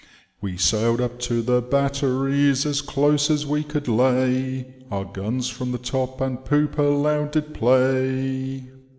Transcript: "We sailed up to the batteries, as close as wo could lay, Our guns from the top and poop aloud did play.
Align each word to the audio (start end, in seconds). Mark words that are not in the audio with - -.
"We 0.41 0.57
sailed 0.57 0.99
up 0.99 1.19
to 1.19 1.43
the 1.43 1.61
batteries, 1.61 2.65
as 2.65 2.81
close 2.81 3.29
as 3.29 3.45
wo 3.45 3.61
could 3.61 3.87
lay, 3.87 4.65
Our 4.89 5.05
guns 5.05 5.47
from 5.49 5.73
the 5.73 5.77
top 5.77 6.19
and 6.21 6.43
poop 6.43 6.79
aloud 6.79 7.29
did 7.33 7.53
play. 7.53 8.63